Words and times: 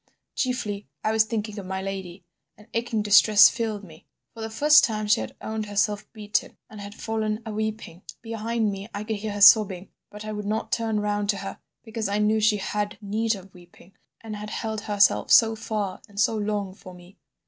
Chiefly, 0.33 0.87
I 1.03 1.11
was 1.11 1.25
thinking 1.25 1.59
of 1.59 1.67
my 1.67 1.79
lady. 1.79 2.25
An 2.57 2.65
aching 2.73 3.03
distress 3.03 3.49
filled 3.49 3.83
me. 3.83 4.07
For 4.33 4.41
the 4.41 4.49
first 4.49 4.83
time 4.83 5.05
she 5.05 5.21
had 5.21 5.35
owned 5.41 5.67
herself 5.67 6.11
beaten 6.11 6.57
and 6.71 6.81
had 6.81 6.95
fallen 6.95 7.43
a 7.45 7.51
weeping. 7.53 8.01
Behind 8.23 8.71
me 8.71 8.89
I 8.95 9.03
could 9.03 9.17
hear 9.17 9.33
her 9.33 9.41
sobbing, 9.41 9.89
but 10.09 10.25
I 10.25 10.31
would 10.31 10.47
not 10.47 10.71
turn 10.71 11.01
round 11.01 11.29
to 11.29 11.37
her 11.37 11.59
because 11.83 12.09
I 12.09 12.17
knew 12.17 12.39
she 12.39 12.57
had 12.57 12.97
need 12.99 13.35
of 13.35 13.53
weeping, 13.53 13.93
and 14.21 14.35
had 14.35 14.49
held 14.49 14.81
herself 14.81 15.29
so 15.31 15.55
far 15.55 16.01
and 16.09 16.19
so 16.19 16.35
long 16.35 16.73
for 16.73 16.95
me. 16.95 17.19